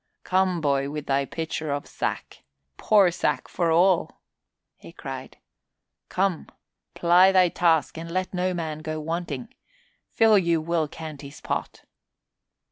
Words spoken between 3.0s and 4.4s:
sack for all!"